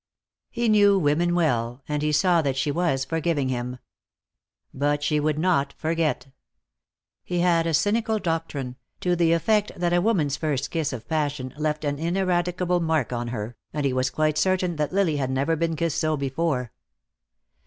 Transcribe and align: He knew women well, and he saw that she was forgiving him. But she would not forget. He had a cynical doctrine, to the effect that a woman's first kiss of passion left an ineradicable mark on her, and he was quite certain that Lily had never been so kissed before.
He 0.49 0.67
knew 0.67 0.97
women 0.97 1.35
well, 1.35 1.83
and 1.87 2.01
he 2.01 2.11
saw 2.11 2.41
that 2.41 2.57
she 2.57 2.71
was 2.71 3.05
forgiving 3.05 3.49
him. 3.49 3.77
But 4.73 5.03
she 5.03 5.19
would 5.19 5.37
not 5.37 5.73
forget. 5.77 6.25
He 7.23 7.41
had 7.41 7.67
a 7.67 7.73
cynical 7.75 8.17
doctrine, 8.17 8.77
to 9.01 9.15
the 9.15 9.31
effect 9.31 9.73
that 9.75 9.93
a 9.93 10.01
woman's 10.01 10.37
first 10.37 10.71
kiss 10.71 10.91
of 10.91 11.07
passion 11.07 11.53
left 11.55 11.85
an 11.85 11.99
ineradicable 11.99 12.79
mark 12.79 13.13
on 13.13 13.27
her, 13.27 13.55
and 13.73 13.85
he 13.85 13.93
was 13.93 14.09
quite 14.09 14.39
certain 14.39 14.77
that 14.77 14.91
Lily 14.91 15.17
had 15.17 15.29
never 15.29 15.55
been 15.55 15.73
so 15.77 15.77
kissed 15.77 16.19
before. 16.19 16.71